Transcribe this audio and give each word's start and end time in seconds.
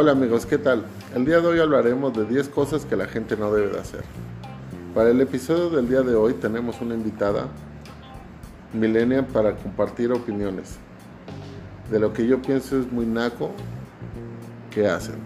Hola 0.00 0.12
amigos, 0.12 0.46
¿qué 0.46 0.58
tal? 0.58 0.84
El 1.12 1.24
día 1.24 1.40
de 1.40 1.48
hoy 1.48 1.58
hablaremos 1.58 2.16
de 2.16 2.24
10 2.24 2.50
cosas 2.50 2.84
que 2.84 2.94
la 2.94 3.08
gente 3.08 3.36
no 3.36 3.52
debe 3.52 3.72
de 3.72 3.80
hacer. 3.80 4.04
Para 4.94 5.10
el 5.10 5.20
episodio 5.20 5.70
del 5.70 5.88
día 5.88 6.02
de 6.02 6.14
hoy 6.14 6.34
tenemos 6.34 6.80
una 6.80 6.94
invitada, 6.94 7.48
Milenia, 8.72 9.26
para 9.26 9.56
compartir 9.56 10.12
opiniones. 10.12 10.76
De 11.90 11.98
lo 11.98 12.12
que 12.12 12.28
yo 12.28 12.40
pienso 12.40 12.78
es 12.78 12.92
muy 12.92 13.06
naco 13.06 13.50
que 14.70 14.86
hacen. 14.86 15.16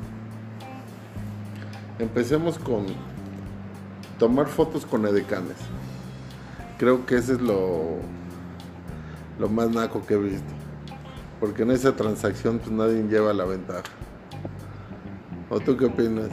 Empecemos 1.98 2.58
con 2.58 2.86
tomar 4.18 4.46
fotos 4.46 4.86
con 4.86 5.06
edecanes. 5.06 5.58
Creo 6.78 7.04
que 7.04 7.16
ese 7.16 7.34
es 7.34 7.42
lo, 7.42 7.96
lo 9.38 9.50
más 9.50 9.68
naco 9.68 10.02
que 10.06 10.14
he 10.14 10.18
visto. 10.18 10.54
Porque 11.40 11.64
en 11.64 11.72
esa 11.72 11.94
transacción 11.94 12.58
pues 12.58 12.70
nadie 12.70 13.02
lleva 13.02 13.34
la 13.34 13.44
ventaja. 13.44 13.82
¿O 15.52 15.60
tú 15.60 15.76
qué 15.76 15.84
opinas? 15.84 16.30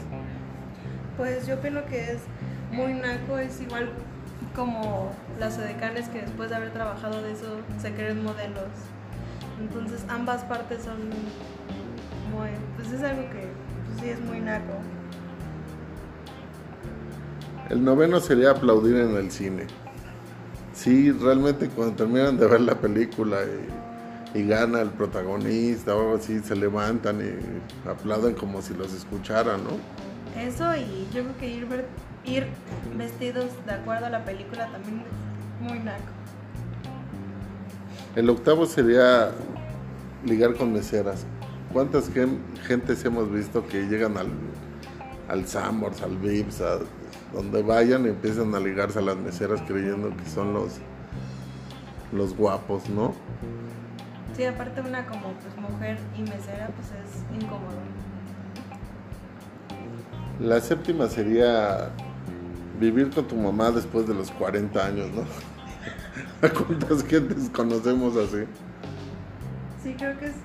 Pues 1.18 1.46
yo 1.46 1.56
opino 1.56 1.84
que 1.86 2.14
es 2.14 2.20
muy 2.72 2.94
naco, 2.94 3.38
es 3.38 3.60
igual 3.60 3.90
como 4.56 5.12
las 5.38 5.58
edecanes 5.58 6.08
que 6.08 6.22
después 6.22 6.50
de 6.50 6.56
haber 6.56 6.72
trabajado 6.72 7.22
de 7.22 7.34
eso 7.34 7.58
se 7.82 7.92
creen 7.92 8.24
modelos. 8.24 8.70
Entonces 9.60 10.06
ambas 10.08 10.46
partes 10.46 10.84
son 10.84 11.10
muy, 12.32 12.48
pues 12.78 12.94
es 12.94 13.04
algo 13.04 13.24
que 13.24 13.50
pues, 13.88 14.00
sí 14.02 14.10
es 14.10 14.22
muy 14.22 14.40
naco. 14.40 14.76
El 17.70 17.84
noveno 17.84 18.22
sería 18.22 18.52
aplaudir 18.52 18.96
en 18.96 19.18
el 19.18 19.32
cine. 19.32 19.68
Sí, 20.72 21.12
realmente 21.12 21.68
cuando 21.68 21.94
terminan 21.94 22.38
de 22.38 22.48
ver 22.48 22.62
la 22.62 22.76
película 22.76 23.40
y, 23.44 23.68
y 24.34 24.44
gana 24.46 24.82
el 24.82 24.90
protagonista 24.90 25.96
o 25.96 26.00
algo 26.02 26.16
así, 26.18 26.40
se 26.40 26.56
levantan 26.56 27.20
y 27.22 27.88
aplauden 27.90 28.36
como 28.36 28.62
si 28.62 28.74
los 28.74 28.94
escucharan, 28.94 29.62
¿no? 29.64 29.72
Eso 30.40 30.76
y 30.76 31.08
yo 31.14 31.24
creo 31.24 31.38
que 31.40 32.30
ir, 32.30 32.48
vestidos 32.96 33.46
de 33.66 33.72
acuerdo 33.74 34.06
a 34.06 34.10
la 34.10 34.24
película 34.24 34.68
también 34.72 35.02
es 35.02 35.70
muy 35.70 35.80
naco. 35.80 36.04
El 38.16 38.30
octavo 38.30 38.66
sería 38.66 39.32
ligar 40.26 40.56
con 40.56 40.74
meseras. 40.74 41.26
¿Cuántas 41.74 42.12
gen- 42.12 42.40
gentes 42.68 43.04
hemos 43.06 43.32
visto 43.32 43.66
que 43.68 43.88
llegan 43.88 44.18
al, 44.18 44.28
al 45.28 45.48
Sambors, 45.48 46.02
al 46.02 46.18
Vips, 46.18 46.62
a 46.62 46.80
donde 47.34 47.62
vayan 47.62 48.06
y 48.06 48.10
empiezan 48.10 48.54
a 48.56 48.60
ligarse 48.60 49.00
a 49.00 49.04
las 49.04 49.18
meseras 49.18 49.62
creyendo 49.68 50.10
que 50.16 50.30
son 50.30 50.54
los, 50.54 50.74
los 52.12 52.36
guapos, 52.36 52.90
¿no? 52.90 53.14
Sí, 54.40 54.46
aparte 54.46 54.80
una 54.80 55.06
como 55.06 55.34
pues 55.34 55.54
mujer 55.58 55.98
y 56.18 56.22
mesera 56.22 56.70
pues 56.74 56.88
es 56.92 57.44
incómodo. 57.44 57.76
La 60.40 60.62
séptima 60.62 61.08
sería 61.08 61.90
vivir 62.80 63.10
con 63.10 63.28
tu 63.28 63.36
mamá 63.36 63.70
después 63.72 64.08
de 64.08 64.14
los 64.14 64.32
40 64.32 64.86
años, 64.86 65.10
¿no? 65.12 65.24
¿A 66.48 66.50
cuántas 66.50 67.04
gentes 67.04 67.50
conocemos 67.50 68.16
así? 68.16 68.46
Sí, 69.84 69.94
creo 69.98 70.18
que 70.18 70.28
es 70.28 70.36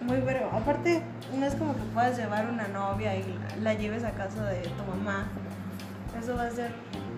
muy 0.00 0.22
pero 0.24 0.48
aparte 0.52 1.02
no 1.36 1.44
es 1.44 1.56
como 1.56 1.74
que 1.74 1.82
puedas 1.92 2.16
llevar 2.16 2.48
una 2.48 2.68
novia 2.68 3.16
y 3.16 3.24
la 3.64 3.74
lleves 3.74 4.04
a 4.04 4.12
casa 4.12 4.44
de 4.44 4.60
tu 4.60 4.84
mamá. 4.96 5.26
Eso 6.16 6.36
va 6.36 6.44
a 6.44 6.50
ser 6.52 6.70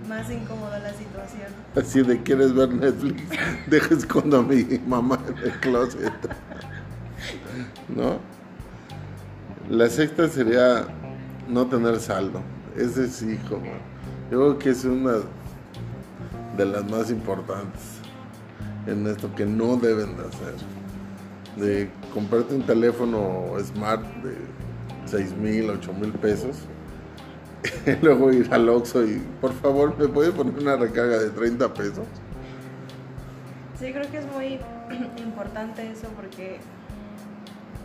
más 0.08 0.30
incómoda 0.30 0.78
la 0.78 0.92
situación. 0.92 1.48
Así 1.74 2.02
de 2.02 2.22
quieres 2.22 2.54
ver 2.54 2.70
Netflix, 2.70 3.22
deja 3.66 3.94
escondo 3.94 4.38
a 4.38 4.42
mi 4.42 4.64
mamá 4.86 5.18
en 5.28 5.38
el 5.38 5.60
closet. 5.60 6.12
¿No? 7.88 8.18
La 9.68 9.88
sexta 9.88 10.28
sería 10.28 10.86
no 11.48 11.66
tener 11.66 11.98
saldo. 11.98 12.41
Ese 12.76 13.08
sí, 13.08 13.38
como. 13.48 13.72
Yo 14.31 14.38
creo 14.38 14.58
que 14.58 14.70
es 14.70 14.84
una 14.84 15.19
de 16.56 16.64
las 16.66 16.91
más 16.91 17.10
importantes 17.10 17.81
en 18.86 19.06
esto 19.06 19.32
que 19.34 19.47
no 19.47 19.76
deben 19.76 20.16
de 20.16 20.22
hacer. 20.22 20.54
De 21.56 21.91
comprarte 22.12 22.54
un 22.54 22.62
teléfono 22.62 23.47
smart 23.60 24.04
de 24.22 24.36
6 25.06 25.36
mil, 25.36 25.70
8 25.70 25.92
mil 25.94 26.12
pesos. 26.12 26.56
Luego 28.03 28.33
ir 28.33 28.53
al 28.53 28.69
Oxxo 28.69 29.05
y 29.05 29.22
por 29.41 29.53
favor 29.53 29.97
me 29.99 30.09
puede 30.09 30.33
poner 30.33 30.59
una 30.59 30.77
recarga 30.77 31.19
de 31.19 31.31
30 31.31 31.75
pesos. 31.75 32.06
Sí, 33.78 33.93
creo 33.93 34.11
que 34.11 34.19
es 34.19 34.27
muy 34.33 34.59
importante 35.22 35.91
eso 35.91 36.09
porque 36.17 36.59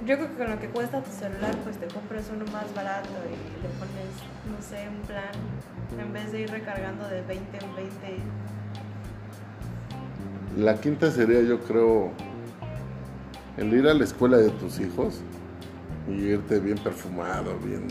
yo 0.05 0.17
creo 0.17 0.29
que 0.29 0.35
con 0.35 0.49
lo 0.49 0.59
que 0.59 0.67
cuesta 0.67 1.03
tu 1.03 1.11
celular, 1.11 1.55
pues 1.63 1.77
te 1.77 1.87
compras 1.87 2.31
uno 2.33 2.45
más 2.51 2.73
barato 2.73 3.09
y 3.27 3.61
le 3.61 3.69
pones, 3.77 4.09
no 4.49 4.61
sé, 4.61 4.87
un 4.89 5.01
plan 5.05 5.31
en 5.99 6.13
vez 6.13 6.31
de 6.31 6.41
ir 6.41 6.49
recargando 6.49 7.07
de 7.07 7.21
20 7.21 7.57
en 7.57 7.75
20. 7.75 7.91
La 10.57 10.75
quinta 10.79 11.11
sería, 11.11 11.41
yo 11.41 11.59
creo, 11.59 12.11
el 13.57 13.73
ir 13.73 13.87
a 13.87 13.93
la 13.93 14.03
escuela 14.03 14.37
de 14.37 14.49
tus 14.49 14.79
hijos 14.79 15.21
y 16.09 16.13
irte 16.13 16.59
bien 16.59 16.77
perfumado, 16.77 17.57
bien 17.59 17.87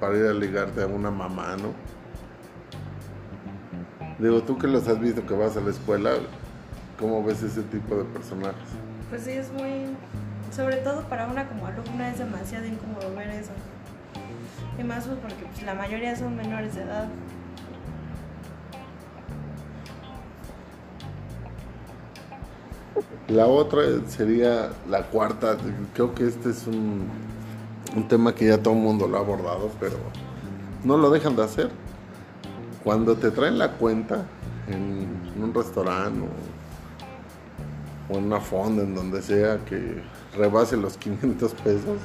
para 0.00 0.16
ir 0.16 0.26
a 0.26 0.32
ligarte 0.32 0.82
a 0.82 0.86
una 0.86 1.10
mamá, 1.10 1.56
¿no? 1.56 1.74
Digo, 4.18 4.42
tú 4.42 4.58
que 4.58 4.66
los 4.66 4.88
has 4.88 4.98
visto 4.98 5.24
que 5.26 5.34
vas 5.34 5.56
a 5.56 5.60
la 5.60 5.70
escuela, 5.70 6.12
¿cómo 6.98 7.22
ves 7.22 7.42
ese 7.42 7.62
tipo 7.62 7.94
de 7.96 8.04
personajes? 8.04 8.68
Pues 9.10 9.22
sí, 9.22 9.32
es 9.32 9.52
muy, 9.52 9.86
sobre 10.50 10.76
todo 10.76 11.02
para 11.02 11.26
una 11.26 11.46
como 11.46 11.66
alumna 11.66 12.10
es 12.10 12.18
demasiado 12.18 12.66
incómodo 12.66 13.14
ver 13.14 13.30
eso. 13.30 13.52
Y 14.78 14.84
más 14.84 15.06
pues 15.06 15.18
porque 15.20 15.44
pues, 15.44 15.62
la 15.62 15.74
mayoría 15.74 16.16
son 16.16 16.36
menores 16.36 16.74
de 16.74 16.82
edad. 16.82 17.08
La 23.28 23.46
otra 23.46 23.82
sería 24.08 24.70
la 24.88 25.04
cuarta, 25.04 25.56
creo 25.94 26.14
que 26.14 26.26
este 26.26 26.50
es 26.50 26.66
un, 26.66 27.08
un 27.96 28.06
tema 28.06 28.34
que 28.34 28.46
ya 28.46 28.58
todo 28.58 28.74
el 28.74 28.80
mundo 28.80 29.06
lo 29.08 29.18
ha 29.18 29.20
abordado, 29.20 29.70
pero 29.80 29.96
no 30.84 30.96
lo 30.96 31.10
dejan 31.10 31.36
de 31.36 31.44
hacer. 31.44 31.70
Cuando 32.84 33.16
te 33.16 33.30
traen 33.30 33.58
la 33.58 33.72
cuenta 33.72 34.24
en 34.68 35.42
un 35.42 35.52
restaurante 35.52 36.26
o, 38.08 38.16
en 38.16 38.24
una 38.24 38.40
fonda, 38.40 38.82
en 38.82 38.94
donde 38.94 39.22
sea, 39.22 39.58
que 39.64 40.02
rebase 40.36 40.76
los 40.76 40.96
500 40.98 41.54
pesos, 41.54 41.98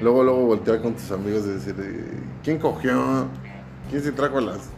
luego 0.00 0.24
luego 0.24 0.46
voltear 0.46 0.80
con 0.80 0.94
tus 0.94 1.10
amigos 1.10 1.44
y 1.46 1.50
decir, 1.50 1.76
eh, 1.78 2.22
¿quién 2.42 2.58
cogió? 2.58 3.26
¿Quién 3.90 4.02
se 4.02 4.12
trajo 4.12 4.40
las? 4.40 4.70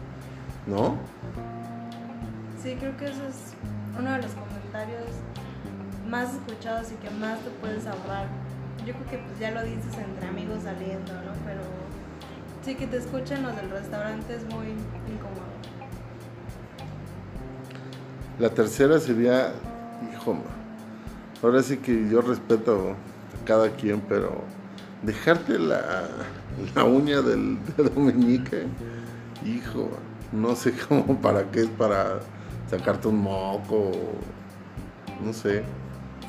¿No? 0.67 0.97
Sí, 2.61 2.75
creo 2.79 2.97
que 2.97 3.05
eso 3.05 3.21
es 3.29 3.53
uno 3.97 4.11
de 4.11 4.23
los 4.23 4.31
comentarios 4.31 5.03
más 6.09 6.33
escuchados 6.33 6.91
y 6.91 6.95
que 6.95 7.09
más 7.11 7.39
te 7.39 7.49
puedes 7.61 7.85
ahorrar. 7.85 8.44
Yo 8.85 8.93
creo 8.93 9.05
que 9.09 9.17
pues 9.17 9.39
ya 9.39 9.51
lo 9.51 9.63
dices 9.63 9.97
entre 9.97 10.27
amigos 10.27 10.63
saliendo, 10.63 11.13
¿no? 11.13 11.31
Pero 11.43 11.61
sí 12.63 12.75
que 12.75 12.85
te 12.85 12.97
escuchen 12.97 13.41
los 13.41 13.55
del 13.55 13.69
restaurante 13.71 14.35
es 14.35 14.43
muy 14.43 14.67
incómodo. 14.67 15.55
La 18.37 18.49
tercera 18.49 18.99
sería, 18.99 19.53
hijo, 20.13 20.37
ahora 21.41 21.63
sí 21.63 21.77
que 21.77 22.07
yo 22.09 22.21
respeto 22.21 22.91
a 22.91 23.45
cada 23.45 23.69
quien, 23.71 24.01
pero 24.01 24.43
dejarte 25.01 25.57
la, 25.57 26.07
la 26.75 26.83
uña 26.83 27.21
del 27.21 27.57
dedo 27.77 27.99
meñique, 27.99 28.67
hijo, 29.45 29.89
no 30.31 30.55
sé 30.55 30.73
cómo 30.87 31.19
para 31.21 31.49
qué 31.49 31.61
es 31.61 31.69
para 31.69 32.19
sacarte 32.69 33.07
un 33.07 33.19
moco, 33.19 33.91
no 35.23 35.33
sé, 35.33 35.63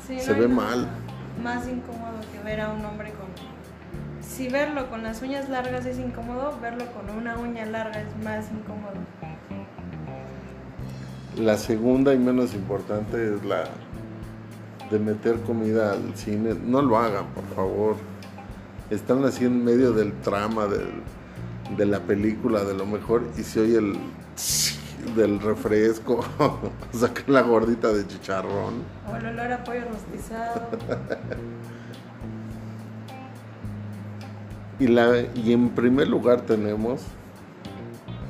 Sí, 0.07 0.19
se 0.19 0.31
no 0.33 0.39
ve 0.39 0.47
mal. 0.47 0.87
Más 1.43 1.67
incómodo 1.67 2.19
que 2.31 2.39
ver 2.43 2.61
a 2.61 2.71
un 2.71 2.83
hombre 2.85 3.11
con... 3.11 3.27
Si 4.27 4.49
verlo 4.49 4.89
con 4.89 5.03
las 5.03 5.21
uñas 5.21 5.49
largas 5.49 5.85
es 5.85 5.97
incómodo, 5.99 6.57
verlo 6.61 6.85
con 6.93 7.15
una 7.15 7.37
uña 7.37 7.65
larga 7.65 8.01
es 8.01 8.23
más 8.23 8.45
incómodo. 8.51 8.93
La 11.37 11.57
segunda 11.57 12.13
y 12.13 12.17
menos 12.17 12.53
importante 12.53 13.35
es 13.35 13.45
la 13.45 13.65
de 14.89 14.99
meter 14.99 15.39
comida 15.41 15.91
al 15.93 16.15
cine. 16.15 16.55
No 16.65 16.81
lo 16.81 16.97
hagan, 16.97 17.25
por 17.27 17.45
favor. 17.55 17.95
Están 18.89 19.23
así 19.25 19.45
en 19.45 19.63
medio 19.63 19.91
del 19.93 20.13
trama 20.21 20.65
del- 20.65 21.03
de 21.77 21.85
la 21.85 21.99
película, 21.99 22.63
de 22.63 22.73
lo 22.73 22.85
mejor, 22.85 23.23
y 23.37 23.43
se 23.43 23.59
oye 23.59 23.77
el 23.77 23.97
del 25.15 25.39
refresco, 25.39 26.23
sacar 26.93 27.29
la 27.29 27.41
gordita 27.41 27.91
de 27.93 28.05
chicharrón. 28.07 28.83
O 29.11 29.15
el 29.15 29.25
olor 29.27 29.51
a 29.51 29.63
pollo 29.63 29.81
rostizado. 29.91 30.67
Y, 34.79 34.87
la, 34.87 35.21
y 35.33 35.53
en 35.53 35.69
primer 35.69 36.07
lugar 36.07 36.41
tenemos, 36.41 37.01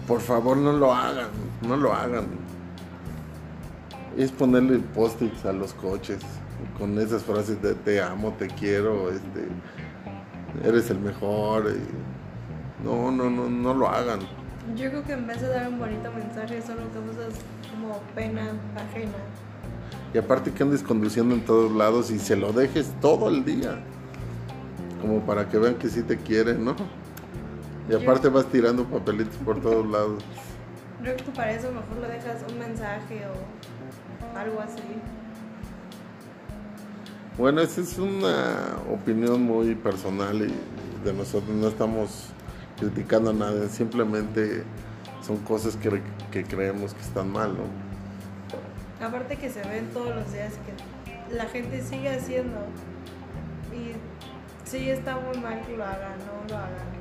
por 0.08 0.22
favor 0.22 0.56
no 0.56 0.72
lo 0.72 0.94
hagan, 0.94 1.28
no 1.68 1.76
lo 1.76 1.94
hagan. 1.94 2.26
Es 4.16 4.32
ponerle 4.32 4.80
post-its 4.80 5.46
a 5.46 5.52
los 5.52 5.74
coches 5.74 6.20
con 6.80 6.98
esas 7.00 7.24
frases 7.24 7.62
de 7.62 7.74
te 7.76 8.02
amo, 8.02 8.34
te 8.40 8.48
quiero, 8.48 9.10
este, 9.12 9.48
eres 10.64 10.90
el 10.90 11.00
mejor. 11.00 11.66
y- 11.76 12.86
No, 12.86 13.12
no, 13.12 13.30
no, 13.30 13.50
no 13.50 13.74
lo 13.74 13.90
hagan. 13.90 14.20
Yo 14.76 14.90
creo 14.90 15.04
que 15.04 15.14
en 15.14 15.26
vez 15.28 15.42
de 15.42 15.48
dar 15.48 15.68
un 15.70 15.80
bonito 15.80 16.12
mensaje, 16.12 16.62
solo 16.62 16.82
causas 16.94 17.40
como 17.72 18.00
pena 18.16 18.52
ajena. 18.76 19.14
Y 20.14 20.18
aparte 20.18 20.52
que 20.52 20.64
andes 20.64 20.84
conduciendo 20.84 21.36
en 21.36 21.42
todos 21.46 21.72
lados 21.72 22.12
y 22.12 22.20
se 22.20 22.36
lo 22.36 22.52
dejes 22.54 22.92
todo 23.02 23.30
el 23.30 23.44
día. 23.46 23.80
Como 25.02 25.22
para 25.22 25.48
que 25.48 25.58
vean 25.58 25.76
que 25.76 25.90
sí 25.90 26.02
te 26.04 26.18
quieren, 26.18 26.66
¿no? 26.66 26.76
Y 27.88 27.92
Yo- 27.94 28.00
aparte 28.00 28.30
vas 28.30 28.46
tirando 28.48 28.84
papelitos 28.86 29.36
por 29.38 29.62
todos 29.62 29.86
lados. 29.90 30.24
Creo 31.02 31.16
que 31.16 31.24
para 31.26 31.52
eso 31.52 31.68
mejor 31.72 31.98
le 32.02 32.08
dejas 32.14 32.42
un 32.52 32.60
mensaje 32.60 33.22
o 33.28 34.38
algo 34.38 34.60
así. 34.60 34.82
Bueno, 37.38 37.62
esa 37.62 37.82
es 37.82 37.98
una 38.00 38.78
opinión 38.92 39.44
muy 39.44 39.76
personal 39.76 40.42
y 40.42 40.54
de 41.06 41.14
nosotros 41.14 41.56
no 41.56 41.68
estamos 41.68 42.30
criticando 42.78 43.32
a 43.32 43.34
nadie, 43.34 43.68
simplemente 43.70 44.64
son 45.26 45.38
cosas 45.38 45.76
que, 45.76 46.02
que 46.32 46.44
creemos 46.44 46.94
que 46.94 47.02
están 47.02 47.32
mal, 47.32 47.54
¿no? 47.56 49.06
Aparte 49.06 49.36
que 49.36 49.50
se 49.50 49.62
ven 49.62 49.90
todos 49.94 50.16
los 50.16 50.32
días 50.32 50.54
que 50.66 51.36
la 51.36 51.46
gente 51.46 51.82
sigue 51.82 52.10
haciendo. 52.10 52.58
Y 53.74 53.94
sí 54.68 54.90
está 54.90 55.18
muy 55.18 55.38
mal 55.40 55.62
que 55.66 55.78
lo 55.78 55.84
hagan, 55.84 56.18
no 56.20 56.50
lo 56.50 56.58
hagan. 56.58 56.98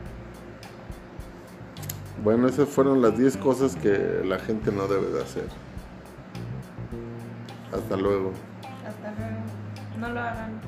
Bueno, 2.22 2.49
esas 2.49 2.69
fueron 2.69 3.02
las 3.02 3.17
10 3.17 3.37
cosas 3.37 3.76
que 3.76 4.22
la 4.25 4.38
gente 4.38 4.72
no 4.72 4.88
debe 4.88 5.08
de 5.08 5.22
hacer. 5.22 5.49
Hasta 7.72 7.96
luego. 7.96 8.32
Hasta 8.87 9.11
luego. 9.12 9.37
No 10.00 10.08
lo 10.11 10.20
hagan. 10.20 10.61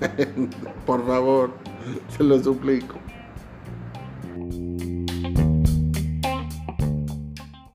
Por 0.86 1.06
favor, 1.06 1.50
se 2.16 2.24
lo 2.24 2.42
suplico. 2.42 2.96